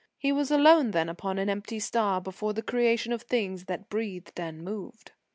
[0.17, 4.39] He was alone then upon an empty star, before the creation of things that breathed
[4.39, 5.11] and moved.